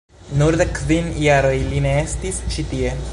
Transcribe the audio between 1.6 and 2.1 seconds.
li ne